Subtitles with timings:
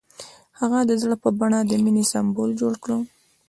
[0.59, 2.89] هغه د زړه په بڼه د مینې سمبول جوړ کړ.